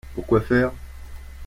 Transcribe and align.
Pour 0.15 0.25
quoi 0.25 0.41
faire? 0.41 0.71